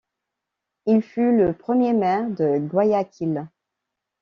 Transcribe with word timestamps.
Il 0.87 1.03
fut 1.03 1.37
le 1.37 1.53
premier 1.53 1.93
maire 1.93 2.27
de 2.31 2.57
Guayaquil. 2.57 3.47